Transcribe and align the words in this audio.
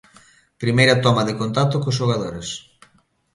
Primeira 0.63 1.01
toma 1.05 1.27
de 1.27 1.37
contacto 1.41 1.75
cos 1.83 1.97
xogadores. 1.99 2.47